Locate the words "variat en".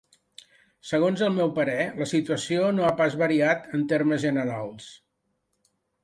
3.19-3.83